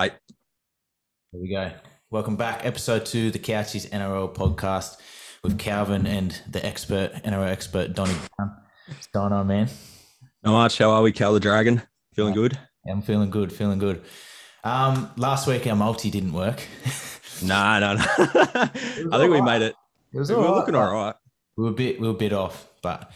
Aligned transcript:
I 0.00 0.10
There 1.32 1.40
we 1.40 1.48
go. 1.50 1.72
Welcome 2.08 2.36
back, 2.36 2.64
episode 2.64 3.04
two, 3.04 3.32
the 3.32 3.40
Couchies 3.40 3.90
NRL 3.90 4.32
podcast 4.32 4.96
with 5.42 5.58
Calvin 5.58 6.06
and 6.06 6.40
the 6.48 6.64
expert 6.64 7.14
NRL 7.24 7.48
expert 7.48 7.94
Donny 7.94 8.14
Brown. 8.36 8.56
What's 8.86 9.08
going 9.08 9.32
on, 9.32 9.48
man? 9.48 9.68
not 10.44 10.52
much. 10.52 10.78
How 10.78 10.90
are 10.92 11.02
we, 11.02 11.10
Cal 11.10 11.32
the 11.34 11.40
Dragon? 11.40 11.82
Feeling 12.14 12.32
good? 12.32 12.56
I'm 12.88 13.02
feeling 13.02 13.28
good, 13.28 13.52
feeling 13.52 13.80
good. 13.80 14.02
Um, 14.62 15.10
last 15.16 15.48
week 15.48 15.66
our 15.66 15.74
multi 15.74 16.12
didn't 16.12 16.32
work. 16.32 16.62
no, 17.42 17.80
no, 17.80 17.94
no. 17.94 18.04
I 18.18 19.18
think 19.18 19.32
we 19.32 19.40
made 19.40 19.62
it. 19.62 19.74
It 20.12 20.18
was 20.20 20.30
We 20.30 20.36
were 20.36 20.44
right, 20.44 20.50
looking 20.50 20.76
all 20.76 20.92
right. 20.92 21.16
We 21.56 21.64
were 21.64 21.70
a 21.70 21.74
bit, 21.74 22.00
we 22.00 22.06
were 22.06 22.14
a 22.14 22.16
bit 22.16 22.32
off, 22.32 22.68
but 22.82 23.10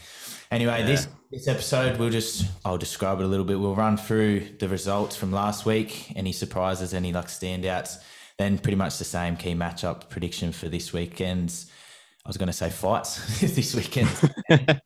anyway, 0.52 0.80
Yeah. 0.80 0.86
this 0.86 1.08
this 1.32 1.48
episode 1.48 1.98
we'll 1.98 2.10
just 2.10 2.44
I'll 2.64 2.78
describe 2.78 3.18
it 3.20 3.24
a 3.24 3.26
little 3.26 3.44
bit. 3.46 3.58
We'll 3.58 3.74
run 3.74 3.96
through 3.96 4.48
the 4.60 4.68
results 4.68 5.16
from 5.16 5.32
last 5.32 5.64
week, 5.66 6.12
any 6.14 6.30
surprises, 6.32 6.94
any 6.94 7.12
like 7.12 7.26
standouts, 7.28 7.96
then 8.38 8.58
pretty 8.58 8.76
much 8.76 8.98
the 8.98 9.04
same 9.04 9.36
key 9.36 9.54
matchup 9.54 10.08
prediction 10.10 10.52
for 10.52 10.68
this 10.68 10.92
weekend's. 10.92 11.70
I 12.24 12.28
was 12.28 12.36
going 12.36 12.46
to 12.48 12.52
say 12.52 12.70
fights 12.70 13.40
this 13.56 13.74
weekend. 13.74 14.08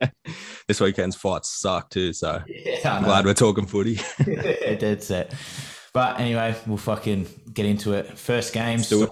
this 0.68 0.80
weekend's 0.80 1.16
fights 1.16 1.50
suck 1.50 1.90
too, 1.90 2.14
so 2.14 2.40
Yeah, 2.48 2.96
I'm 2.96 3.04
glad 3.04 3.26
we're 3.26 3.34
talking 3.34 3.66
footy. 3.66 3.98
Dead 4.24 5.02
set. 5.02 5.34
But 5.92 6.18
anyway, 6.20 6.54
we'll 6.66 6.78
fucking 6.78 7.26
get 7.52 7.66
into 7.66 7.92
it. 7.92 8.18
First 8.18 8.54
game, 8.54 8.78
it. 8.80 8.84
Storm 8.84 9.10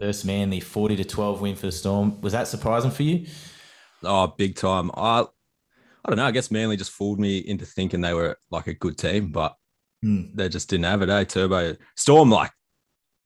versus 0.00 0.24
Manly, 0.26 0.60
40 0.60 0.96
to 0.96 1.04
12 1.04 1.40
win 1.40 1.56
for 1.56 1.66
the 1.66 1.72
Storm. 1.72 2.20
Was 2.20 2.32
that 2.34 2.46
surprising 2.48 2.90
for 2.90 3.04
you? 3.04 3.26
oh, 4.04 4.26
big 4.26 4.56
time. 4.56 4.90
I 4.94 5.24
I 6.04 6.10
don't 6.10 6.16
know. 6.16 6.24
I 6.26 6.30
guess 6.32 6.50
Manly 6.50 6.76
just 6.76 6.90
fooled 6.90 7.20
me 7.20 7.38
into 7.38 7.64
thinking 7.64 8.00
they 8.00 8.14
were 8.14 8.36
like 8.50 8.66
a 8.66 8.74
good 8.74 8.98
team, 8.98 9.30
but 9.32 9.54
Hmm. 10.02 10.34
they 10.34 10.48
just 10.48 10.68
didn't 10.68 10.86
have 10.86 11.02
it. 11.02 11.08
Eh? 11.08 11.24
Turbo 11.24 11.76
Storm, 11.96 12.28
like 12.30 12.50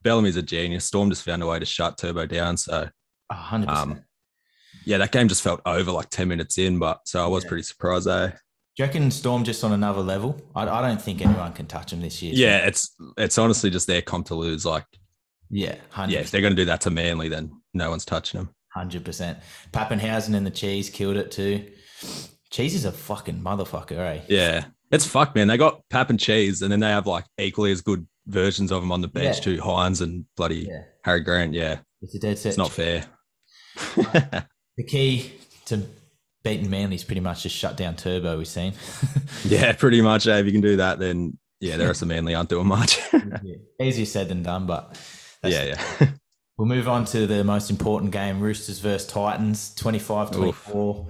Bellamy's 0.02 0.36
a 0.36 0.42
genius. 0.42 0.84
Storm 0.84 1.08
just 1.08 1.22
found 1.22 1.42
a 1.42 1.46
way 1.46 1.58
to 1.58 1.64
shut 1.64 1.96
Turbo 1.96 2.26
down. 2.26 2.56
So 2.58 2.88
100%. 3.32 3.68
Um, 3.68 4.00
yeah, 4.84 4.98
that 4.98 5.10
game 5.10 5.26
just 5.28 5.42
felt 5.42 5.62
over 5.64 5.90
like 5.90 6.10
10 6.10 6.28
minutes 6.28 6.58
in, 6.58 6.78
but 6.78 7.00
so 7.06 7.24
I 7.24 7.26
was 7.28 7.44
Yeah. 7.44 7.48
pretty 7.48 7.62
surprised. 7.62 8.06
Eh? 8.08 8.26
Do 8.28 8.34
you 8.76 8.84
reckon 8.84 9.10
Storm 9.10 9.42
just 9.42 9.64
on 9.64 9.72
another 9.72 10.02
level? 10.02 10.38
I, 10.54 10.68
I 10.68 10.82
don't 10.86 11.00
think 11.00 11.22
anyone 11.22 11.54
can 11.54 11.66
touch 11.66 11.92
them 11.92 12.02
this 12.02 12.20
year. 12.22 12.34
Yeah, 12.34 12.58
it's 12.66 12.94
it's 13.16 13.38
honestly 13.38 13.70
just 13.70 13.86
their 13.86 14.02
comp 14.02 14.26
to 14.26 14.34
lose. 14.34 14.66
Like, 14.66 14.84
Yeah, 15.48 15.76
100. 15.92 16.12
yeah, 16.12 16.20
if 16.20 16.30
they're 16.30 16.42
going 16.42 16.54
to 16.54 16.60
do 16.62 16.66
that 16.66 16.82
to 16.82 16.90
Manly, 16.90 17.30
then 17.30 17.52
no 17.72 17.88
one's 17.88 18.04
touching 18.04 18.38
them. 18.38 18.50
Hundred 18.74 19.02
percent. 19.06 19.38
Papenhuyzen 19.72 20.34
and 20.36 20.44
the 20.46 20.50
cheese 20.50 20.90
killed 20.90 21.16
it 21.16 21.30
too. 21.30 21.72
Cheese 22.50 22.74
is 22.74 22.84
a 22.84 22.92
fucking 22.92 23.40
motherfucker, 23.40 23.98
eh? 23.98 24.20
Yeah, 24.28 24.64
it's 24.90 25.06
fucked, 25.06 25.34
man. 25.34 25.48
They 25.48 25.56
got 25.56 25.80
Pap 25.90 26.10
and 26.10 26.18
Cheese, 26.20 26.62
and 26.62 26.70
then 26.70 26.80
they 26.80 26.88
have 26.88 27.06
like 27.06 27.24
equally 27.38 27.72
as 27.72 27.80
good 27.80 28.06
versions 28.26 28.70
of 28.72 28.82
them 28.82 28.92
on 28.92 29.00
the 29.00 29.08
bench 29.08 29.38
Yeah. 29.38 29.42
too. 29.42 29.56
Hynes 29.58 30.00
and 30.00 30.24
bloody 30.36 30.66
Yeah, 30.68 30.82
Harry 31.04 31.20
Grant. 31.20 31.54
Yeah, 31.54 31.78
it's 32.02 32.14
a 32.14 32.18
dead 32.18 32.38
set. 32.38 32.50
it's 32.50 32.58
not 32.58 32.70
fair. 32.72 33.04
the 33.96 34.84
key 34.86 35.32
to 35.66 35.82
beating 36.42 36.70
Manly 36.70 36.94
is 36.96 37.04
pretty 37.04 37.20
much 37.20 37.42
just 37.42 37.56
shut 37.56 37.76
down 37.76 37.96
Turbo. 37.96 38.38
We've 38.38 38.46
seen. 38.46 38.72
yeah, 39.44 39.72
pretty 39.72 40.00
much. 40.00 40.26
eh, 40.26 40.38
If 40.38 40.46
you 40.46 40.52
can 40.52 40.60
do 40.60 40.76
that, 40.76 40.98
then 40.98 41.38
yeah, 41.60 41.76
the 41.76 41.86
rest 41.86 42.02
of 42.02 42.08
Manly 42.08 42.34
aren't 42.34 42.48
doing 42.48 42.66
much. 42.66 43.00
Easier 43.82 44.06
said 44.06 44.28
than 44.28 44.42
done, 44.42 44.66
but 44.66 44.98
that's- 45.42 45.52
yeah, 45.66 45.76
yeah. 46.00 46.08
We'll 46.58 46.68
move 46.68 46.88
on 46.88 47.04
to 47.06 47.26
the 47.26 47.44
most 47.44 47.68
important 47.68 48.12
game 48.12 48.40
Roosters 48.40 48.78
versus 48.78 49.06
Titans, 49.06 49.74
25 49.74 50.30
24. 50.30 51.06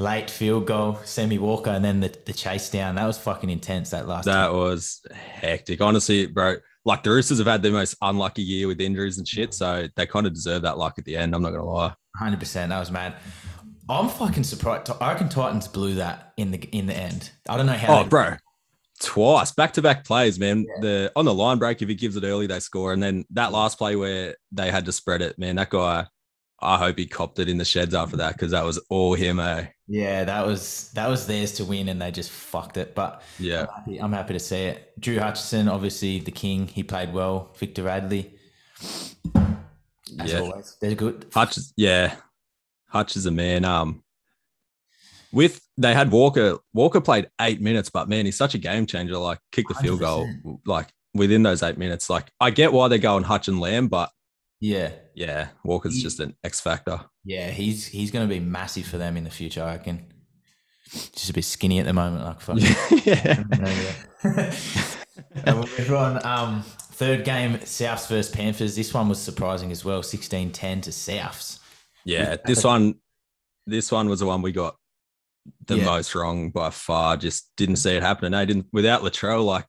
Late 0.00 0.30
field 0.30 0.66
goal, 0.66 0.98
Semi 1.04 1.38
Walker, 1.38 1.70
and 1.70 1.84
then 1.84 1.98
the, 1.98 2.16
the 2.24 2.32
chase 2.32 2.70
down. 2.70 2.94
That 2.94 3.06
was 3.06 3.18
fucking 3.18 3.50
intense 3.50 3.90
that 3.90 4.06
last 4.06 4.26
That 4.26 4.52
was 4.52 5.04
hectic. 5.12 5.80
Honestly, 5.80 6.26
bro, 6.26 6.56
like 6.84 7.02
the 7.02 7.10
Roosters 7.10 7.38
have 7.38 7.48
had 7.48 7.62
the 7.62 7.72
most 7.72 7.96
unlucky 8.00 8.42
year 8.42 8.68
with 8.68 8.80
injuries 8.80 9.18
and 9.18 9.26
shit, 9.26 9.52
so 9.54 9.88
they 9.96 10.06
kind 10.06 10.26
of 10.26 10.34
deserve 10.34 10.62
that 10.62 10.78
luck 10.78 10.94
at 10.98 11.04
the 11.04 11.16
end. 11.16 11.34
I'm 11.34 11.42
not 11.42 11.50
gonna 11.50 11.64
lie. 11.64 11.94
100%. 12.20 12.68
That 12.68 12.78
was 12.78 12.92
mad. 12.92 13.16
I'm 13.88 14.08
fucking 14.08 14.44
surprised. 14.44 14.90
I 15.00 15.12
reckon 15.12 15.28
Titans 15.28 15.66
blew 15.66 15.94
that 15.94 16.32
in 16.36 16.50
the 16.52 16.58
in 16.70 16.86
the 16.86 16.96
end. 16.96 17.30
I 17.48 17.56
don't 17.56 17.66
know 17.66 17.72
how. 17.72 17.98
Oh, 17.98 18.02
they- 18.04 18.08
bro, 18.08 18.36
twice 19.00 19.50
back 19.50 19.72
to 19.72 19.82
back 19.82 20.04
plays, 20.04 20.38
man. 20.38 20.64
The 20.80 21.10
on 21.16 21.24
the 21.24 21.34
line 21.34 21.58
break, 21.58 21.82
if 21.82 21.88
he 21.88 21.94
gives 21.94 22.14
it 22.16 22.22
early, 22.24 22.46
they 22.46 22.60
score, 22.60 22.92
and 22.92 23.02
then 23.02 23.24
that 23.30 23.50
last 23.50 23.78
play 23.78 23.96
where 23.96 24.36
they 24.52 24.70
had 24.70 24.84
to 24.84 24.92
spread 24.92 25.22
it, 25.22 25.38
man. 25.38 25.56
That 25.56 25.70
guy, 25.70 26.06
I 26.60 26.76
hope 26.76 26.98
he 26.98 27.06
copped 27.06 27.38
it 27.38 27.48
in 27.48 27.56
the 27.58 27.64
sheds 27.64 27.94
after 27.94 28.16
that 28.16 28.32
because 28.32 28.50
that 28.50 28.64
was 28.64 28.78
all 28.88 29.14
him. 29.14 29.38
Eh? 29.38 29.66
Yeah, 29.86 30.24
that 30.24 30.46
was 30.46 30.90
that 30.94 31.08
was 31.08 31.26
theirs 31.26 31.52
to 31.54 31.64
win, 31.64 31.88
and 31.88 32.00
they 32.00 32.10
just 32.10 32.30
fucked 32.30 32.76
it. 32.76 32.94
But 32.94 33.22
Yeah, 33.38 33.62
I'm 33.62 33.68
happy, 33.68 33.98
I'm 33.98 34.12
happy 34.12 34.32
to 34.34 34.40
see 34.40 34.64
it. 34.64 34.92
Drew 35.00 35.18
Hutchison, 35.18 35.68
obviously 35.68 36.20
the 36.20 36.30
king. 36.30 36.66
He 36.66 36.82
played 36.82 37.12
well. 37.12 37.54
Victor 37.58 37.84
Radley, 37.84 38.32
as 40.18 40.32
yeah. 40.32 40.40
always, 40.40 40.76
they're 40.80 40.94
good. 40.94 41.26
Hutch, 41.32 41.58
yeah, 41.76 42.16
Hutch 42.88 43.16
is 43.16 43.26
a 43.26 43.30
man. 43.30 43.64
Um, 43.64 44.02
with 45.32 45.60
they 45.76 45.94
had 45.94 46.10
Walker. 46.10 46.58
Walker 46.72 47.00
played 47.00 47.30
eight 47.40 47.60
minutes, 47.60 47.90
but 47.90 48.08
man, 48.08 48.24
he's 48.24 48.36
such 48.36 48.54
a 48.54 48.58
game 48.58 48.86
changer. 48.86 49.16
Like, 49.16 49.38
kick 49.52 49.68
the 49.68 49.74
field 49.74 50.00
goal, 50.00 50.26
100%. 50.44 50.60
like 50.66 50.88
within 51.14 51.42
those 51.42 51.62
eight 51.62 51.78
minutes. 51.78 52.10
Like, 52.10 52.30
I 52.40 52.50
get 52.50 52.72
why 52.72 52.88
they're 52.88 52.98
going 52.98 53.24
Hutch 53.24 53.48
and 53.48 53.60
Lam, 53.60 53.88
but 53.88 54.10
Yeah, 54.60 54.90
yeah, 55.18 55.48
Walker's 55.64 55.96
He- 55.96 56.02
just 56.02 56.20
an 56.20 56.34
X 56.44 56.60
factor. 56.60 57.00
yeah, 57.24 57.50
he's 57.50 57.86
he's 57.86 58.10
going 58.10 58.28
to 58.28 58.32
be 58.32 58.40
massive 58.40 58.86
for 58.86 58.98
them 58.98 59.16
in 59.16 59.24
the 59.24 59.30
future. 59.30 59.62
I 59.62 59.72
reckon. 59.76 60.06
Just 60.90 61.28
a 61.28 61.32
bit 61.34 61.44
skinny 61.44 61.80
at 61.80 61.86
the 61.86 61.92
moment, 61.92 62.24
like 62.24 62.40
fuck. 62.40 62.58
yeah. 63.04 63.44
and 65.44 65.58
we'll 65.58 65.68
move 65.78 65.92
on. 65.92 66.24
Um, 66.24 66.62
third 66.62 67.24
game, 67.24 67.58
Souths 67.58 68.08
versus 68.08 68.30
Panthers. 68.34 68.74
This 68.74 68.94
one 68.94 69.08
was 69.08 69.20
surprising 69.20 69.70
as 69.70 69.84
well. 69.84 70.00
16-10 70.02 70.82
to 70.82 70.90
Souths. 70.90 71.58
Yeah, 72.06 72.36
this 72.44 72.64
one, 72.64 72.94
this 73.66 73.92
one 73.92 74.08
was 74.08 74.20
the 74.20 74.26
one 74.26 74.40
we 74.40 74.52
got 74.52 74.76
the 75.66 75.76
Yeah. 75.76 75.84
most 75.84 76.14
wrong 76.14 76.48
by 76.50 76.70
far. 76.70 77.18
Just 77.18 77.50
didn't 77.58 77.76
see 77.76 77.90
it 77.94 78.02
happening. 78.02 78.32
I 78.32 78.46
didn't 78.46 78.66
without 78.72 79.02
Latrell. 79.02 79.44
Like, 79.44 79.66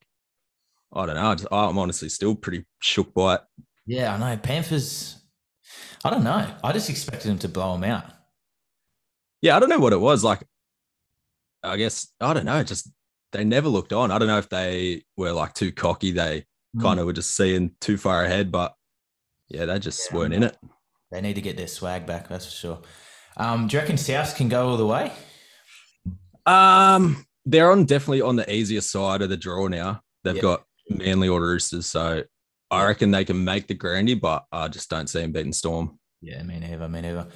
I 0.93 1.05
don't 1.05 1.15
know. 1.15 1.31
I 1.31 1.35
just, 1.35 1.47
I'm 1.51 1.77
honestly 1.77 2.07
still 2.07 2.33
pretty 2.35 2.65
shook 2.81 3.13
by 3.13 3.35
it. 3.35 3.41
Yeah, 3.85 4.13
I 4.15 4.17
know. 4.17 4.37
Panthers. 4.37 5.18
I 6.03 6.09
don't 6.09 6.23
know. 6.23 6.47
I 6.63 6.71
just 6.73 6.89
expected 6.89 7.29
them 7.29 7.39
to 7.39 7.49
blow 7.49 7.73
them 7.73 7.83
out. 7.83 8.05
Yeah, 9.41 9.55
I 9.55 9.59
don't 9.59 9.69
know 9.69 9.79
what 9.79 9.93
it 9.93 9.99
was. 9.99 10.23
Like, 10.23 10.43
I 11.63 11.77
guess 11.77 12.07
I 12.21 12.33
don't 12.33 12.45
know. 12.45 12.63
Just 12.63 12.89
they 13.31 13.43
never 13.43 13.69
looked 13.69 13.93
on. 13.93 14.11
I 14.11 14.17
don't 14.17 14.27
know 14.27 14.37
if 14.37 14.49
they 14.49 15.03
were 15.17 15.31
like 15.31 15.53
too 15.53 15.71
cocky. 15.71 16.11
They 16.11 16.45
Hmm. 16.73 16.81
kind 16.81 16.99
of 16.99 17.05
were 17.07 17.13
just 17.13 17.35
seeing 17.35 17.71
too 17.81 17.97
far 17.97 18.23
ahead. 18.23 18.51
But 18.51 18.75
yeah, 19.47 19.65
they 19.65 19.79
just 19.79 20.09
Yeah. 20.11 20.17
weren't 20.17 20.33
in 20.35 20.43
it. 20.43 20.57
They 21.11 21.19
need 21.21 21.33
to 21.35 21.41
get 21.41 21.57
their 21.57 21.67
swag 21.67 22.05
back. 22.05 22.27
That's 22.29 22.45
for 22.45 22.51
sure. 22.51 22.81
Um, 23.37 23.67
do 23.67 23.75
you 23.75 23.79
reckon 23.81 23.95
Souths 23.95 24.35
can 24.35 24.49
go 24.49 24.67
all 24.69 24.77
the 24.77 24.85
way? 24.85 25.11
Um, 26.45 27.25
they're 27.45 27.71
on 27.71 27.85
definitely 27.85 28.21
on 28.21 28.35
the 28.35 28.51
easier 28.53 28.81
side 28.81 29.21
of 29.21 29.29
the 29.29 29.37
draw 29.37 29.67
now. 29.67 30.01
They've 30.23 30.35
Yeah. 30.35 30.41
got 30.41 30.65
Manly 30.89 31.27
or 31.27 31.41
Roosters, 31.41 31.85
so 31.85 32.23
I 32.71 32.85
reckon 32.85 33.11
they 33.11 33.25
can 33.25 33.43
make 33.43 33.67
the 33.67 33.73
grandy, 33.73 34.13
but 34.13 34.45
I 34.51 34.67
just 34.67 34.89
don't 34.89 35.07
see 35.07 35.21
them 35.21 35.31
beating 35.31 35.53
Storm. 35.53 35.99
Yeah, 36.21 36.43
me 36.43 36.59
neither. 36.59 36.87
Me 36.87 37.01
neither. 37.01 37.27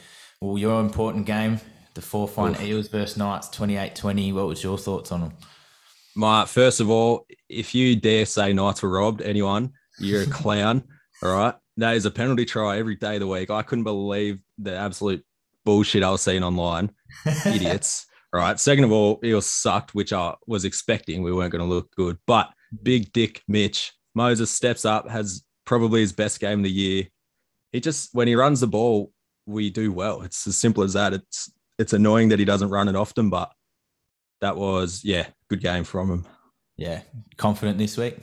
Well, 0.41 0.57
your 0.57 0.79
important 0.79 1.25
game, 1.25 1.59
the 1.93 2.01
fourth 2.01 2.37
one, 2.37 2.51
Oof. 2.51 2.61
Eels 2.61 2.87
versus 2.89 3.17
Knights, 3.17 3.47
28-20. 3.49 4.33
What 4.33 4.47
was 4.47 4.63
your 4.63 4.77
thoughts 4.77 5.11
on 5.11 5.21
them? 5.21 5.33
My 6.15 6.45
first 6.45 6.79
of 6.79 6.89
all, 6.89 7.25
if 7.49 7.73
you 7.73 7.95
dare 7.95 8.25
say 8.25 8.53
Knights 8.53 8.83
were 8.83 8.89
robbed, 8.89 9.21
anyone, 9.21 9.71
you're 9.99 10.23
a 10.23 10.27
clown. 10.27 10.83
all 11.23 11.33
right, 11.33 11.55
that 11.77 11.95
is 11.95 12.05
a 12.05 12.11
penalty 12.11 12.45
try 12.45 12.77
every 12.77 12.95
day 12.95 13.15
of 13.15 13.21
the 13.21 13.27
week. 13.27 13.49
I 13.49 13.63
couldn't 13.63 13.85
believe 13.85 14.39
the 14.59 14.75
absolute 14.75 15.25
bullshit 15.65 16.03
I 16.03 16.11
was 16.11 16.21
seeing 16.21 16.43
online. 16.43 16.91
Idiots. 17.45 18.05
All 18.33 18.39
right. 18.39 18.59
Second 18.59 18.83
of 18.85 18.91
all, 18.91 19.19
Eels 19.23 19.45
sucked, 19.45 19.93
which 19.93 20.11
I 20.11 20.33
was 20.47 20.65
expecting. 20.65 21.21
We 21.21 21.31
weren't 21.31 21.51
going 21.51 21.67
to 21.67 21.71
look 21.73 21.95
good, 21.95 22.17
but 22.25 22.49
big 22.81 23.13
dick 23.13 23.43
Mitch 23.47 23.93
Moses 24.15 24.51
steps 24.51 24.85
up, 24.85 25.09
has 25.09 25.43
probably 25.65 26.01
his 26.01 26.13
best 26.13 26.39
game 26.39 26.59
of 26.59 26.63
the 26.63 26.71
year. 26.71 27.07
He 27.71 27.79
just 27.79 28.13
when 28.13 28.27
he 28.27 28.35
runs 28.35 28.59
the 28.59 28.67
ball, 28.67 29.11
we 29.45 29.69
do 29.69 29.91
well. 29.91 30.21
It's 30.21 30.45
as 30.47 30.57
simple 30.57 30.83
as 30.83 30.93
that. 30.93 31.13
It's 31.13 31.51
it's 31.79 31.93
annoying 31.93 32.29
that 32.29 32.39
he 32.39 32.45
doesn't 32.45 32.69
run 32.69 32.87
it 32.87 32.95
often, 32.95 33.29
but 33.29 33.51
that 34.41 34.55
was 34.55 35.01
yeah, 35.03 35.27
good 35.49 35.61
game 35.61 35.83
from 35.83 36.09
him. 36.11 36.25
yeah, 36.77 37.01
confident 37.37 37.77
this 37.77 37.97
week. 37.97 38.17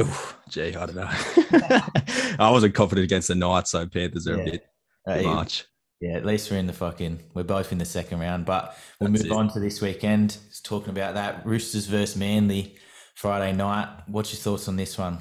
Oof, 0.00 0.36
gee, 0.48 0.74
I 0.74 0.86
don't 0.86 0.94
know. 0.96 1.08
I 2.38 2.50
wasn't 2.50 2.74
confident 2.74 3.04
against 3.04 3.28
the 3.28 3.34
Knights, 3.34 3.70
so 3.72 3.86
Panthers 3.86 4.26
are 4.26 4.38
Yeah. 4.38 4.42
a 4.42 4.50
bit 4.50 4.66
Uh, 5.06 5.22
much. 5.34 5.66
Yeah, 6.00 6.14
at 6.16 6.24
least 6.26 6.50
we're 6.50 6.56
in 6.56 6.66
the 6.66 6.72
fucking. 6.72 7.20
We're 7.34 7.42
both 7.44 7.70
in 7.70 7.78
the 7.78 7.84
second 7.84 8.18
round, 8.20 8.44
but 8.46 8.76
we'll 8.98 9.10
That's 9.10 9.22
move 9.24 9.32
it. 9.32 9.36
on 9.36 9.52
to 9.52 9.60
this 9.60 9.80
weekend. 9.80 10.36
Just 10.48 10.64
talking 10.64 10.88
about 10.90 11.14
that 11.14 11.44
Roosters 11.46 11.86
versus 11.86 12.16
Manly 12.16 12.76
Friday 13.22 13.52
night. 13.52 13.88
What's 14.08 14.32
your 14.32 14.40
thoughts 14.40 14.66
on 14.66 14.74
this 14.74 14.98
one? 14.98 15.18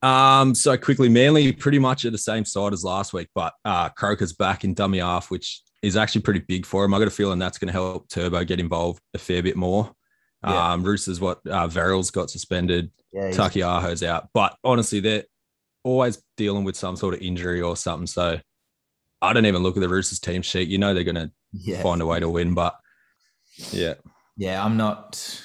Um, 0.00 0.54
so 0.54 0.74
quickly, 0.78 1.10
Manly 1.10 1.52
pretty 1.52 1.78
much 1.78 2.06
at 2.06 2.12
the 2.12 2.18
same 2.18 2.46
side 2.46 2.72
as 2.72 2.82
last 2.82 3.12
week, 3.12 3.28
but 3.34 3.52
uh 3.66 3.90
Croker's 3.90 4.32
back 4.32 4.64
in 4.64 4.72
dummy 4.72 4.98
half, 4.98 5.30
which 5.30 5.60
is 5.82 5.98
actually 5.98 6.22
pretty 6.22 6.40
big 6.40 6.64
for 6.64 6.82
him. 6.82 6.94
I 6.94 6.98
got 6.98 7.08
a 7.08 7.10
feeling 7.10 7.38
that's 7.38 7.58
going 7.58 7.68
to 7.68 7.72
help 7.72 8.08
Turbo 8.08 8.42
get 8.44 8.58
involved 8.58 9.02
a 9.12 9.18
fair 9.18 9.42
bit 9.42 9.54
more. 9.54 9.92
Yeah. 10.42 10.72
Um, 10.72 10.82
Roosters, 10.82 11.20
what 11.20 11.40
uh, 11.46 11.68
Verrills 11.68 12.10
got 12.10 12.30
suspended. 12.30 12.90
Yeah, 13.12 13.26
he's- 13.26 13.36
Taukeiaho's 13.36 14.02
out. 14.02 14.30
But 14.32 14.56
honestly, 14.64 15.00
they're 15.00 15.24
always 15.84 16.22
dealing 16.38 16.64
with 16.64 16.76
some 16.76 16.96
sort 16.96 17.12
of 17.12 17.20
injury 17.20 17.60
or 17.60 17.76
something. 17.76 18.06
So 18.06 18.40
I 19.20 19.32
don't 19.34 19.44
even 19.44 19.62
look 19.62 19.76
at 19.76 19.80
the 19.80 19.90
Roosters 19.90 20.20
team 20.20 20.40
sheet. 20.40 20.68
You 20.68 20.78
know 20.78 20.94
they're 20.94 21.04
going 21.04 21.16
to 21.16 21.30
yeah. 21.52 21.82
find 21.82 22.00
a 22.00 22.06
way 22.06 22.18
to 22.18 22.30
win. 22.30 22.54
But 22.54 22.74
yeah. 23.72 23.94
Yeah, 24.38 24.64
I'm 24.64 24.78
not 24.78 25.42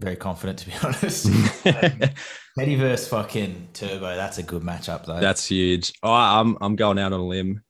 very 0.00 0.16
confident 0.16 0.58
to 0.60 0.66
be 0.66 0.72
honest. 0.82 1.26
Teddy 2.58 2.74
versus 2.74 3.08
fucking 3.08 3.68
Turbo. 3.72 4.16
That's 4.16 4.38
a 4.38 4.42
good 4.42 4.62
matchup 4.62 5.06
though. 5.06 5.20
That's 5.20 5.46
huge. 5.46 5.92
Oh, 6.02 6.12
I'm 6.12 6.56
I'm 6.60 6.76
going 6.76 6.98
out 6.98 7.12
on 7.12 7.20
a 7.20 7.26
limb. 7.26 7.62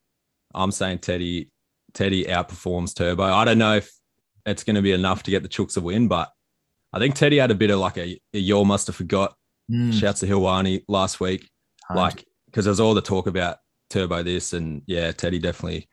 I'm 0.54 0.72
saying 0.72 0.98
Teddy 0.98 1.50
Teddy 1.92 2.24
outperforms 2.24 2.94
Turbo. 2.94 3.24
I 3.24 3.44
don't 3.44 3.58
know 3.58 3.76
if 3.76 3.90
it's 4.46 4.64
going 4.64 4.76
to 4.76 4.82
be 4.82 4.92
enough 4.92 5.22
to 5.24 5.30
get 5.30 5.42
the 5.42 5.48
Chooks 5.48 5.76
a 5.76 5.80
win, 5.80 6.08
but 6.08 6.30
I 6.92 6.98
think 6.98 7.14
Teddy 7.14 7.38
had 7.38 7.50
a 7.50 7.54
bit 7.54 7.70
of 7.70 7.78
like 7.78 7.98
a, 7.98 8.18
a 8.32 8.38
y'all 8.38 8.64
must 8.64 8.86
have 8.86 8.96
forgot. 8.96 9.34
Mm, 9.70 9.92
Shouts 9.92 10.20
to 10.20 10.26
Hilwani 10.26 10.82
last 10.88 11.20
week, 11.20 11.48
hundred. 11.86 12.00
like 12.00 12.24
because 12.46 12.64
there's 12.64 12.80
all 12.80 12.94
the 12.94 13.00
talk 13.02 13.26
about 13.28 13.58
Turbo 13.90 14.22
this, 14.22 14.52
and 14.52 14.82
yeah, 14.86 15.12
Teddy 15.12 15.38
definitely 15.38 15.88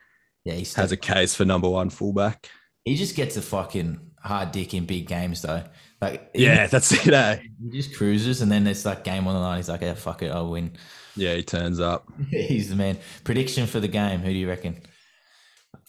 yeah, 0.45 0.53
he 0.53 0.65
has 0.75 0.91
a 0.91 0.97
case 0.97 1.35
for 1.35 1.45
number 1.45 1.69
one 1.69 1.89
fullback. 1.89 2.49
He 2.85 2.95
just 2.95 3.15
gets 3.15 3.35
a 3.37 3.41
fucking 3.41 3.99
hard 4.27 4.51
dick 4.51 4.73
in 4.73 4.85
big 4.85 5.07
games 5.07 5.41
though. 5.41 5.63
Like 6.01 6.29
he- 6.35 6.45
Yeah, 6.45 6.67
that's 6.67 6.91
it. 6.91 7.07
Eh? 7.13 7.39
he 7.63 7.69
just 7.77 7.95
cruises, 7.95 8.41
and 8.41 8.51
then 8.51 8.67
it's 8.67 8.85
like 8.85 9.03
game 9.03 9.25
on 9.27 9.33
the 9.33 9.39
line. 9.39 9.57
He's 9.57 9.69
like, 9.69 9.81
"Yeah, 9.81 9.95
fuck 9.95 10.21
it, 10.21 10.31
I'll 10.31 10.49
win." 10.51 10.73
Yeah, 11.15 11.33
he 11.33 11.41
turns 11.43 11.79
up. 11.79 12.07
He's 12.29 12.69
the 12.69 12.75
man. 12.75 12.99
Prediction 13.23 13.65
for 13.65 13.79
the 13.79 13.87
game. 13.87 14.19
Who 14.19 14.29
do 14.31 14.37
you 14.37 14.47
reckon? 14.47 14.81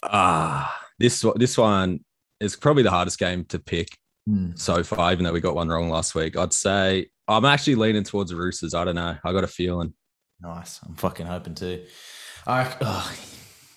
Ah, 0.02 0.74
this 0.98 1.24
this 1.36 1.58
one 1.58 2.00
is 2.40 2.56
probably 2.56 2.82
the 2.82 2.90
hardest 2.90 3.18
game 3.18 3.44
to 3.46 3.58
pick 3.58 3.88
Hmm. 4.26 4.50
so 4.56 4.82
far, 4.82 5.10
even 5.12 5.24
though 5.24 5.32
we 5.32 5.40
got 5.40 5.54
one 5.54 5.68
wrong 5.68 5.88
last 5.88 6.14
week. 6.14 6.36
I'd 6.36 6.52
say 6.52 7.06
I'm 7.26 7.44
actually 7.46 7.74
leaning 7.76 8.04
towards 8.04 8.30
the 8.30 8.36
Roosters. 8.36 8.74
I 8.74 8.84
don't 8.84 8.94
know. 8.94 9.16
I 9.24 9.32
got 9.32 9.42
a 9.44 9.48
feeling. 9.48 9.94
Nice. 10.40 10.80
I'm 10.86 10.94
fucking 10.96 11.26
hoping 11.26 11.54
to. 11.56 11.84
I, 12.46 12.74
oh, 12.82 13.12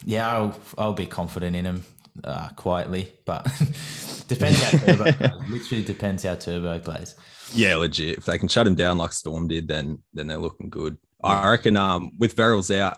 yeah, 0.05 0.29
I'll, 0.29 0.59
I'll 0.77 0.93
be 0.93 1.05
confident 1.05 1.55
in 1.55 1.65
him 1.65 1.83
uh, 2.23 2.49
quietly, 2.49 3.11
but 3.25 3.45
depends 4.31 4.61
how 4.63 4.77
Turbo 4.85 5.11
plays. 5.11 5.49
Literally 5.49 5.83
depends 5.83 6.23
how 6.23 6.35
Turbo 6.35 6.79
plays. 6.79 7.15
Yeah, 7.53 7.75
legit. 7.75 8.17
If 8.17 8.25
they 8.25 8.37
can 8.37 8.47
shut 8.47 8.65
him 8.67 8.75
down 8.75 8.97
like 8.97 9.11
Storm 9.13 9.47
did, 9.47 9.67
then 9.67 9.99
then 10.13 10.27
they're 10.27 10.37
looking 10.37 10.69
good. 10.69 10.97
I 11.23 11.49
reckon 11.51 11.77
um 11.77 12.11
with 12.17 12.35
Verrills 12.35 12.75
out, 12.75 12.97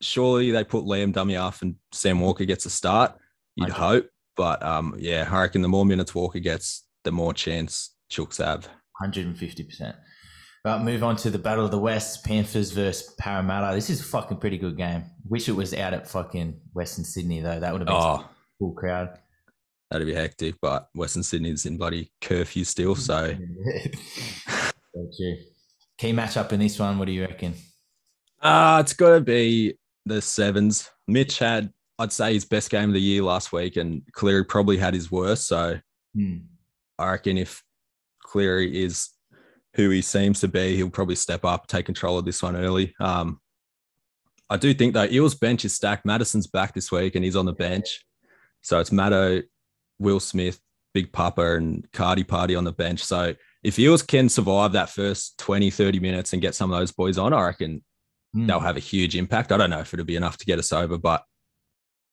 surely 0.00 0.50
they 0.50 0.64
put 0.64 0.84
Liam 0.84 1.12
Dummy 1.12 1.36
off 1.36 1.62
and 1.62 1.74
Sam 1.92 2.20
Walker 2.20 2.44
gets 2.44 2.66
a 2.66 2.70
start. 2.70 3.16
You'd 3.56 3.70
Okay. 3.70 3.78
hope. 3.78 4.06
But 4.36 4.62
um 4.62 4.94
yeah, 4.98 5.28
I 5.30 5.42
reckon 5.42 5.62
the 5.62 5.68
more 5.68 5.84
minutes 5.84 6.14
Walker 6.14 6.38
gets, 6.40 6.84
the 7.04 7.12
more 7.12 7.34
chance 7.34 7.94
Chooks 8.10 8.38
have. 8.38 8.68
150%. 9.02 9.94
But 10.62 10.80
move 10.82 11.02
on 11.04 11.16
to 11.16 11.30
the 11.30 11.38
Battle 11.38 11.64
of 11.66 11.70
the 11.70 11.78
West, 11.78 12.24
Panthers 12.24 12.70
versus 12.72 13.14
Parramatta. 13.18 13.74
This 13.74 13.90
is 13.90 14.00
a 14.00 14.04
fucking 14.04 14.38
pretty 14.38 14.56
good 14.56 14.76
game. 14.78 15.04
Wish 15.28 15.48
it 15.48 15.52
was 15.52 15.74
out 15.74 15.92
at 15.92 16.08
fucking 16.08 16.58
Western 16.72 17.04
Sydney 17.04 17.40
though. 17.40 17.60
That 17.60 17.72
would 17.72 17.82
have 17.82 17.86
been 17.88 17.96
a 17.96 17.98
Oh, 17.98 18.24
full 18.58 18.72
crowd. 18.72 19.18
That'd 19.94 20.08
be 20.08 20.14
hectic. 20.14 20.56
But 20.60 20.88
Western 20.96 21.22
Sydney's 21.22 21.66
in 21.66 21.76
bloody 21.76 22.10
curfew 22.20 22.64
still. 22.64 22.96
So 22.96 23.32
So 24.92 25.08
true. 25.16 25.36
Key 25.98 26.12
matchup 26.12 26.50
in 26.52 26.58
this 26.58 26.80
one. 26.80 26.98
What 26.98 27.04
do 27.04 27.12
you 27.12 27.22
reckon? 27.22 27.54
Uh, 28.42 28.78
it's 28.80 28.92
got 28.92 29.10
to 29.10 29.20
be 29.20 29.78
the 30.04 30.20
sevens. 30.20 30.90
Mitch 31.06 31.38
had, 31.38 31.72
I'd 32.00 32.10
say, 32.10 32.34
his 32.34 32.44
best 32.44 32.70
game 32.70 32.88
of 32.88 32.94
the 32.94 33.00
year 33.00 33.22
last 33.22 33.52
week, 33.52 33.76
and 33.76 34.02
Cleary 34.14 34.44
probably 34.44 34.76
had 34.78 34.94
his 34.94 35.12
worst. 35.12 35.46
So 35.46 35.78
Hmm. 36.12 36.38
I 36.98 37.12
reckon 37.12 37.38
if 37.38 37.62
Cleary 38.24 38.82
is 38.82 39.10
who 39.74 39.90
he 39.90 40.02
seems 40.02 40.40
to 40.40 40.48
be, 40.48 40.74
he'll 40.74 40.90
probably 40.90 41.14
step 41.14 41.44
up, 41.44 41.68
take 41.68 41.86
control 41.86 42.18
of 42.18 42.24
this 42.24 42.42
one 42.42 42.56
early. 42.56 42.96
Um, 42.98 43.40
I 44.50 44.56
do 44.56 44.74
think 44.74 44.94
though, 44.94 45.04
Eels 45.04 45.36
bench 45.36 45.64
is 45.64 45.72
stacked. 45.72 46.04
Matterson's 46.04 46.48
back 46.48 46.74
this 46.74 46.90
week, 46.90 47.14
and 47.14 47.24
he's 47.24 47.36
on 47.36 47.46
the 47.46 47.52
bench. 47.52 48.04
So 48.62 48.80
it's 48.80 48.90
Maddo, 48.90 49.42
Will 49.98 50.20
Smith, 50.20 50.60
Big 50.92 51.12
Papa, 51.12 51.56
and 51.56 51.86
Cardi 51.92 52.24
Party 52.24 52.54
on 52.54 52.64
the 52.64 52.72
bench. 52.72 53.02
So 53.04 53.34
if 53.62 53.78
Eels 53.78 54.02
can 54.02 54.28
survive 54.28 54.72
that 54.72 54.90
first 54.90 55.38
20, 55.38 55.70
30 55.70 56.00
minutes 56.00 56.32
and 56.32 56.42
get 56.42 56.54
some 56.54 56.72
of 56.72 56.78
those 56.78 56.92
boys 56.92 57.18
on, 57.18 57.32
I 57.32 57.42
reckon 57.46 57.82
Hmm. 58.34 58.46
they'll 58.46 58.58
have 58.60 58.76
a 58.76 58.80
huge 58.80 59.14
impact. 59.16 59.52
I 59.52 59.56
don't 59.56 59.70
know 59.70 59.78
if 59.78 59.94
it'll 59.94 60.04
be 60.04 60.16
enough 60.16 60.36
to 60.38 60.44
get 60.46 60.58
us 60.58 60.72
over, 60.72 60.98
but 60.98 61.22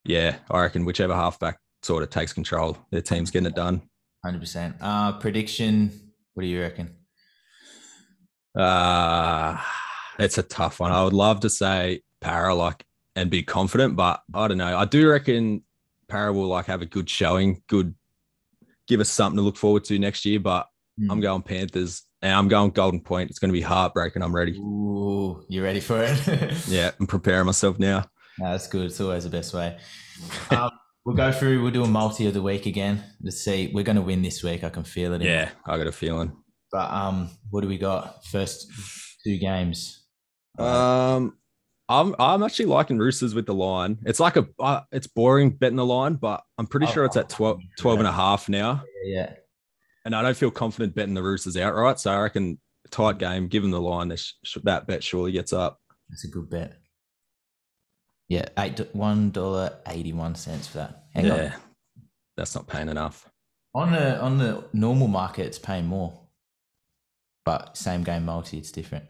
yeah, 0.06 0.38
I 0.52 0.62
reckon 0.62 0.86
whichever 0.86 1.16
halfback 1.16 1.58
sort 1.82 2.04
of 2.04 2.12
takes 2.12 2.32
control, 2.32 2.78
their 2.92 3.02
team's 3.02 3.32
getting 3.32 3.48
it 3.48 3.56
done. 3.56 3.82
Hundred 4.24 4.40
percent. 4.42 4.76
Uh 4.80 5.14
prediction. 5.14 5.92
What 6.36 6.44
do 6.44 6.48
you 6.48 6.62
reckon? 6.62 6.96
Uh 8.56 9.58
it's 10.20 10.38
a 10.38 10.44
tough 10.44 10.80
one. 10.80 10.92
I 10.92 11.04
would 11.04 11.14
love 11.14 11.40
to 11.42 11.50
say 11.50 12.02
Para 12.20 12.54
like 12.54 12.86
and 13.16 13.30
be 13.32 13.44
confident, 13.44 13.96
but 13.96 14.22
I 14.34 14.48
don't 14.48 14.58
know. 14.58 14.78
I 14.78 14.86
do 14.86 15.10
reckon 15.10 15.64
Para 16.12 16.34
will 16.34 16.48
like 16.48 16.66
have 16.66 16.82
a 16.82 16.86
good 16.86 17.10
showing, 17.10 17.64
good 17.68 17.96
give 18.88 19.00
us 19.00 19.10
something 19.10 19.38
to 19.38 19.42
look 19.44 19.58
forward 19.58 19.84
to 19.86 19.98
next 19.98 20.26
year. 20.26 20.40
But 20.40 20.68
Hmm. 21.00 21.10
I'm 21.10 21.22
going 21.22 21.42
Panthers 21.42 22.04
and 22.22 22.34
I'm 22.34 22.50
going 22.50 22.72
Golden 22.72 23.00
Point. 23.00 23.30
It's 23.30 23.40
going 23.40 23.50
to 23.50 23.54
be 23.54 23.62
heartbreaking. 23.62 24.22
I'm 24.22 24.36
ready. 24.36 24.52
Ooh, 24.58 25.46
you 25.48 25.64
ready 25.64 25.80
for 25.80 26.04
it? 26.04 26.18
Yeah, 26.68 26.92
I'm 27.00 27.08
preparing 27.08 27.46
myself 27.46 27.80
now. 27.80 28.04
No, 28.38 28.52
that's 28.52 28.68
good. 28.68 28.88
It's 28.88 29.00
always 29.00 29.24
the 29.24 29.30
best 29.30 29.54
way. 29.54 29.78
Um, 30.50 30.70
we'll 31.06 31.16
go 31.16 31.32
through. 31.32 31.64
We'll 31.64 31.72
do 31.72 31.84
a 31.86 31.88
multi 31.88 32.28
of 32.28 32.34
the 32.34 32.42
week 32.42 32.66
again. 32.66 33.04
Let's 33.22 33.42
see. 33.42 33.72
We're 33.74 33.86
going 33.86 33.96
to 33.96 34.02
win 34.02 34.22
this 34.22 34.44
week. 34.44 34.66
I 34.66 34.70
can 34.70 34.84
feel 34.84 35.14
it. 35.14 35.22
Yeah, 35.22 35.50
I 35.66 35.78
got 35.78 35.88
a 35.88 35.92
feeling. 35.94 36.36
But 36.74 36.92
um, 36.92 37.30
what 37.50 37.62
do 37.62 37.70
we 37.70 37.78
got? 37.78 38.26
First 38.26 38.68
two 39.24 39.38
games. 39.38 40.06
Um, 40.60 41.38
I'm 41.92 42.16
I'm 42.20 42.42
actually 42.44 42.66
liking 42.68 42.98
Roosters 42.98 43.36
with 43.36 43.46
the 43.46 43.54
line. 43.54 43.98
It's 44.06 44.20
like 44.20 44.38
a 44.38 44.48
uh, 44.60 44.82
it's 44.92 45.08
boring 45.08 45.50
betting 45.52 45.76
the 45.78 45.86
line, 45.86 46.16
but 46.16 46.42
I'm 46.58 46.68
pretty 46.68 46.86
Oh, 46.88 46.92
sure 46.92 47.06
it's 47.06 47.18
at 47.18 47.30
12, 47.30 47.60
12 47.80 48.00
and 48.00 48.08
a 48.08 48.12
half 48.12 48.48
now. 48.50 48.84
yeah, 49.04 49.16
yeah. 49.20 49.34
And 50.06 50.16
I 50.16 50.22
don't 50.22 50.38
feel 50.38 50.50
confident 50.52 50.96
betting 50.96 51.14
the 51.14 51.22
Roosters 51.24 51.58
outright. 51.58 52.00
So 52.00 52.12
I 52.12 52.20
reckon 52.22 52.60
tight 52.90 53.18
game, 53.20 53.48
given 53.48 53.70
the 53.72 53.82
line, 53.82 54.08
that, 54.08 54.20
sh- 54.20 54.58
that 54.64 54.88
bet 54.88 55.04
surely 55.04 55.32
gets 55.32 55.54
up. 55.54 55.80
That's 56.10 56.24
a 56.24 56.28
good 56.28 56.50
bet. 56.50 56.78
Yeah, 58.30 58.46
eight 58.58 58.80
one 58.94 59.32
dollar 59.32 59.78
eighty 59.88 60.14
one 60.14 60.36
cents 60.36 60.68
for 60.68 60.78
that. 60.80 61.04
Hang 61.14 61.30
on. 61.30 61.38
yeah, 61.38 61.56
that's 62.38 62.56
not 62.56 62.68
paying 62.68 62.88
enough. 62.90 63.30
On 63.76 63.92
the 63.92 64.20
on 64.22 64.38
the 64.38 64.64
normal 64.74 65.08
market, 65.10 65.46
it's 65.46 65.60
paying 65.60 65.86
more, 65.86 66.18
but 67.46 67.76
same 67.78 68.04
game 68.04 68.26
multi, 68.26 68.58
it's 68.58 68.72
different. 68.72 69.06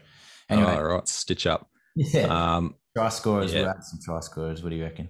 Anyway, 0.48 0.74
all 0.74 0.82
right, 0.84 1.08
stitch 1.08 1.46
up. 1.46 1.68
yeah, 1.96 2.26
Um, 2.56 2.74
try 2.96 3.08
scorers. 3.08 3.52
yeah. 3.52 3.62
We'll 3.62 3.70
add 3.70 3.84
some 3.84 4.00
try 4.04 4.20
scorers. 4.20 4.62
What 4.62 4.70
do 4.70 4.76
you 4.76 4.84
reckon? 4.84 5.08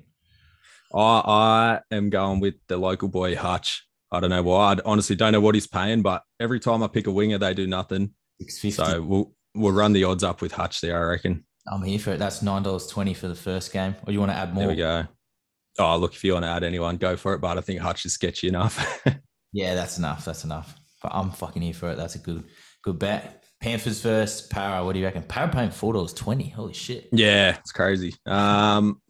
I 0.94 1.80
I 1.90 1.94
am 1.94 2.10
going 2.10 2.40
with 2.40 2.54
the 2.68 2.76
local 2.76 3.08
boy 3.08 3.36
Hutch. 3.36 3.86
I 4.10 4.20
don't 4.20 4.30
know 4.30 4.42
why. 4.42 4.72
I 4.72 4.76
honestly 4.84 5.16
don't 5.16 5.32
know 5.32 5.40
what 5.40 5.54
he's 5.54 5.66
paying, 5.66 6.02
but 6.02 6.22
every 6.38 6.60
time 6.60 6.82
I 6.82 6.86
pick 6.88 7.06
a 7.06 7.10
winger, 7.10 7.38
they 7.38 7.54
do 7.54 7.66
nothing. 7.66 8.12
So 8.48 9.00
we'll 9.02 9.34
we'll 9.54 9.72
run 9.72 9.92
the 9.92 10.04
odds 10.04 10.22
up 10.22 10.42
with 10.42 10.52
Hutch 10.52 10.80
there. 10.80 10.98
I 10.98 11.10
reckon. 11.12 11.44
I'm 11.70 11.82
here 11.82 11.98
for 11.98 12.10
it. 12.10 12.18
That's 12.18 12.42
nine 12.42 12.62
dollars 12.62 12.86
twenty 12.88 13.14
for 13.14 13.28
the 13.28 13.34
first 13.34 13.72
game. 13.72 13.94
Or 14.06 14.12
you 14.12 14.18
want 14.20 14.32
to 14.32 14.36
add 14.36 14.52
more? 14.52 14.62
There 14.64 14.70
we 14.70 14.76
go. 14.76 15.06
Oh, 15.78 15.96
look, 15.96 16.12
if 16.14 16.22
you 16.22 16.34
want 16.34 16.44
to 16.44 16.50
add 16.50 16.64
anyone, 16.64 16.98
go 16.98 17.16
for 17.16 17.32
it. 17.34 17.40
But 17.40 17.56
I 17.56 17.62
think 17.62 17.80
Hutch 17.80 18.04
is 18.04 18.14
sketchy 18.14 18.48
enough. 18.48 19.02
Yeah, 19.54 19.74
that's 19.74 19.98
enough. 19.98 20.24
That's 20.24 20.44
enough. 20.44 20.74
But 21.02 21.12
I'm 21.14 21.30
fucking 21.30 21.60
here 21.60 21.74
for 21.74 21.90
it. 21.90 21.96
That's 21.96 22.14
a 22.14 22.18
good 22.18 22.44
good 22.82 22.98
bet. 22.98 23.41
Panthers 23.62 24.02
first. 24.02 24.50
Para. 24.50 24.84
What 24.84 24.92
do 24.92 24.98
you 24.98 25.04
reckon? 25.06 25.22
Para 25.22 25.48
paying 25.48 25.70
four 25.70 25.92
dollars 25.94 26.12
twenty. 26.12 26.48
Holy 26.48 26.74
shit. 26.74 27.08
yeah, 27.12 27.56
it's 27.58 27.72
crazy. 27.72 28.14
Um, 28.26 29.00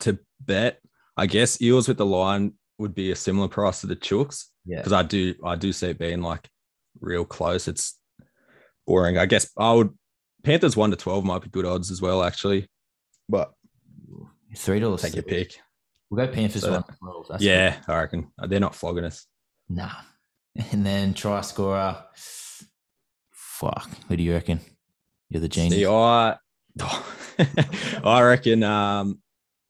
to 0.00 0.18
bet, 0.40 0.80
I 1.16 1.26
guess 1.26 1.60
Eels 1.60 1.86
with 1.88 1.98
the 1.98 2.06
line 2.06 2.54
would 2.78 2.94
be 2.94 3.10
a 3.12 3.16
similar 3.16 3.48
price 3.48 3.82
to 3.82 3.86
the 3.86 3.96
Chooks 3.96 4.46
Yeah. 4.64 4.78
because 4.78 4.94
I 4.94 5.02
do 5.02 5.34
I 5.44 5.56
do 5.56 5.72
see 5.72 5.88
it 5.90 5.98
being 5.98 6.22
like 6.22 6.48
real 7.00 7.24
close. 7.24 7.68
It's 7.68 7.98
boring. 8.86 9.18
I 9.18 9.26
guess 9.26 9.50
I 9.58 9.72
would 9.74 9.90
Panthers 10.42 10.76
one 10.76 10.90
to 10.90 10.96
twelve 10.96 11.24
might 11.24 11.42
be 11.42 11.50
good 11.50 11.66
odds 11.66 11.90
as 11.90 12.00
well, 12.00 12.22
actually. 12.22 12.66
But 13.28 13.52
Three 14.56 14.80
dollars. 14.80 15.02
take 15.02 15.14
your 15.14 15.22
pick. 15.22 15.60
We'll 16.08 16.26
go 16.26 16.32
Panthers 16.32 16.62
So- 16.62 16.72
one 16.72 16.82
to 16.84 16.96
twelve. 16.98 17.26
That's 17.28 17.42
yeah, 17.42 17.76
I 17.86 17.98
reckon 17.98 18.32
they're 18.48 18.58
not 18.58 18.74
flogging 18.74 19.04
us. 19.04 19.26
Nah. 19.68 19.90
And 20.72 20.84
then 20.84 21.14
try 21.14 21.42
scorer. 21.42 22.02
Fuck. 23.60 23.90
Who 24.08 24.16
do 24.16 24.22
you 24.22 24.32
reckon? 24.32 24.60
You're 25.28 25.42
the 25.42 25.48
genius. 25.48 25.74
See, 25.74 25.86
I, 25.86 26.36
I 28.04 28.22
reckon 28.22 28.62
um, 28.62 29.20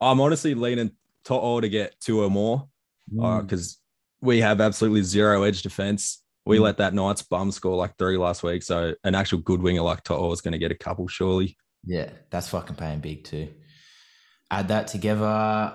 I'm 0.00 0.20
honestly 0.20 0.54
leaning 0.54 0.92
To'o 1.24 1.60
to 1.60 1.68
get 1.68 1.98
two 2.00 2.22
or 2.22 2.30
more 2.30 2.68
Mm. 3.12 3.42
because 3.42 3.78
we 4.20 4.40
have 4.40 4.60
absolutely 4.60 5.02
zero 5.02 5.42
edge 5.42 5.62
defense. 5.62 6.22
We 6.46 6.58
Mm. 6.58 6.62
let 6.62 6.76
that 6.76 6.94
Knights 6.94 7.22
bum 7.22 7.50
score 7.50 7.74
like 7.76 7.96
three 7.98 8.16
last 8.16 8.44
week, 8.44 8.62
so 8.62 8.94
an 9.02 9.16
actual 9.16 9.40
good 9.40 9.60
winger 9.60 9.82
like 9.82 10.04
To'o 10.04 10.30
is 10.30 10.40
going 10.40 10.52
to 10.52 10.58
get 10.58 10.70
a 10.70 10.76
couple 10.76 11.08
surely. 11.08 11.56
Yeah, 11.84 12.10
that's 12.30 12.46
fucking 12.48 12.76
paying 12.76 13.00
big 13.00 13.24
too. 13.24 13.48
Add 14.52 14.68
that 14.68 14.86
together, 14.86 15.72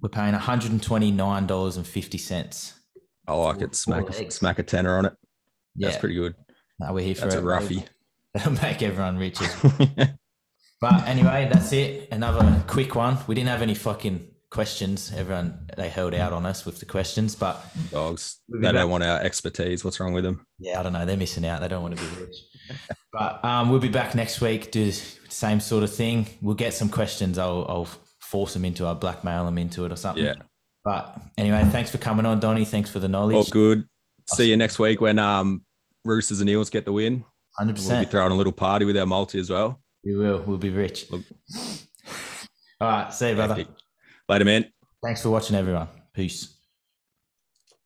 we're 0.00 0.08
paying 0.10 0.34
$129.50. 0.34 2.72
I 3.26 3.34
like 3.34 3.60
it. 3.62 3.74
Smack, 3.74 4.06
four 4.12 4.30
smack 4.30 4.60
a 4.60 4.62
tenner 4.62 4.96
on 4.98 5.06
it. 5.06 5.14
Yeah, 5.74 5.88
That's 5.88 5.98
pretty 6.00 6.14
good. 6.14 6.36
We're 6.90 7.04
here 7.04 7.14
for 7.14 7.22
That's 7.22 7.34
a 7.36 7.42
roughie. 7.42 7.84
That'll 8.34 8.52
make 8.62 8.82
everyone 8.82 9.18
rich. 9.18 9.38
But 10.82 11.06
anyway, 11.06 11.48
that's 11.50 11.72
it. 11.72 12.08
Another 12.10 12.60
quick 12.66 12.96
one. 12.96 13.16
We 13.28 13.36
didn't 13.36 13.50
have 13.50 13.62
any 13.62 13.76
fucking 13.76 14.26
questions. 14.50 15.12
Everyone 15.14 15.68
they 15.76 15.88
held 15.88 16.12
out 16.12 16.32
on 16.32 16.44
us 16.44 16.66
with 16.66 16.80
the 16.80 16.86
questions, 16.86 17.36
but 17.36 17.64
Dogs. 17.92 18.40
They 18.48 18.72
don't 18.72 18.90
want 18.90 19.04
our 19.04 19.20
expertise. 19.20 19.84
What's 19.84 20.00
wrong 20.00 20.12
with 20.12 20.24
them? 20.24 20.44
yeah, 20.58 20.80
I 20.80 20.82
don't 20.82 20.92
know. 20.92 21.06
They're 21.06 21.16
missing 21.16 21.46
out. 21.46 21.60
They 21.60 21.68
don't 21.68 21.82
want 21.82 21.96
to 21.96 22.02
be 22.04 22.20
rich. 22.20 22.36
but 23.12 23.44
um, 23.44 23.70
we'll 23.70 23.78
be 23.78 23.88
back 23.88 24.16
next 24.16 24.40
week. 24.40 24.72
Do 24.72 24.86
the 24.86 24.92
same 25.28 25.60
sort 25.60 25.84
of 25.84 25.94
thing. 25.94 26.26
We'll 26.42 26.56
get 26.56 26.74
some 26.74 26.88
questions. 26.88 27.38
I'll, 27.38 27.64
I'll 27.68 27.88
force 28.18 28.54
them 28.54 28.64
into. 28.64 28.84
I'll 28.84 28.96
blackmail 28.96 29.44
them 29.44 29.58
into 29.58 29.84
it 29.84 29.92
or 29.92 29.96
something. 29.96 30.24
Yeah. 30.24 30.34
But 30.82 31.16
anyway, 31.38 31.62
thanks 31.70 31.92
for 31.92 31.98
coming 31.98 32.26
on, 32.26 32.40
Donny. 32.40 32.64
Thanks 32.64 32.90
for 32.90 32.98
the 32.98 33.08
knowledge. 33.08 33.36
All 33.36 33.44
good. 33.44 33.86
See 34.26 34.50
you 34.50 34.56
next 34.56 34.80
week 34.80 35.00
when 35.00 35.20
um 35.20 35.64
Roosters 36.04 36.40
and 36.40 36.50
Eels 36.50 36.70
get 36.70 36.84
the 36.84 36.92
win. 36.92 37.24
100%. 37.60 37.88
We'll 37.88 38.00
be 38.00 38.06
throwing 38.06 38.32
a 38.32 38.34
little 38.34 38.52
party 38.52 38.84
with 38.84 38.96
our 38.96 39.06
multi 39.06 39.38
as 39.38 39.50
well. 39.50 39.80
We 40.04 40.16
will. 40.16 40.42
We'll 40.42 40.58
be 40.58 40.70
rich. 40.70 41.06
All 41.12 41.20
right. 42.80 43.12
See 43.12 43.28
you, 43.28 43.34
brother. 43.34 43.66
Later, 44.28 44.44
man. 44.44 44.72
Thanks 45.02 45.22
for 45.22 45.30
watching, 45.30 45.56
everyone. 45.56 45.88
Peace. 46.14 46.56